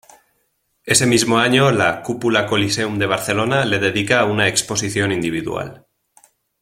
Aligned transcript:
Ese 0.83 1.05
mismo 1.05 1.37
año, 1.37 1.69
la 1.69 2.01
Cúpula 2.01 2.47
Coliseum 2.47 2.97
de 2.97 3.05
Barcelona 3.05 3.65
le 3.65 3.77
dedica 3.77 4.25
una 4.25 4.47
exposición 4.47 5.11
individual. 5.11 5.85